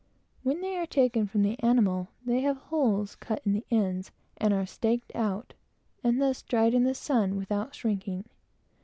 [0.41, 4.51] When they are taken from the animal, they have holes cut in the ends, and
[4.51, 5.53] are staked out,
[6.03, 8.25] and thus dried in the sun without shrinking.